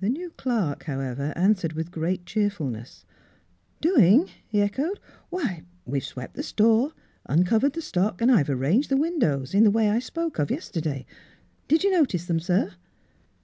[0.00, 3.06] The new clerk, however, answered with great cheerfulness.
[3.80, 5.00] "Doing?" he echoed."
[5.32, 6.92] WTiy, we've swept the store,
[7.24, 11.06] uncovered the stock, and I've arranged the windows, in the way I spoke of yesterday.
[11.68, 12.74] Did you notice them, sir?"